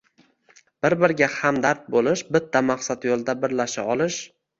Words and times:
bir-biriga 0.85 1.27
hamdard 1.33 1.83
bo‘lish, 1.95 2.23
bitta 2.37 2.63
maqsad 2.71 3.05
yo‘lida 3.09 3.37
birlasha 3.45 3.85
olish 3.97 4.19